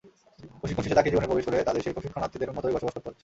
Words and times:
প্রশিক্ষণ 0.61 0.83
শেষে 0.85 0.97
চাকরিজীবনে 0.97 1.27
প্রবেশ 1.29 1.45
করে 1.47 1.65
তাঁদের 1.67 1.83
সেই 1.85 1.95
প্রশিক্ষণার্থীদের 1.95 2.53
মতোই 2.55 2.73
বসবাস 2.75 2.93
করতে 2.95 3.09
হচ্ছে। 3.09 3.19